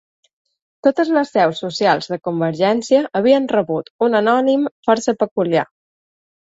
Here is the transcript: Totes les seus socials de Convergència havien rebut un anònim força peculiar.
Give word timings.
Totes 0.87 1.11
les 1.17 1.29
seus 1.35 1.61
socials 1.65 2.09
de 2.15 2.19
Convergència 2.29 3.03
havien 3.21 3.47
rebut 3.55 3.95
un 4.09 4.21
anònim 4.25 4.67
força 4.91 5.19
peculiar. 5.25 5.71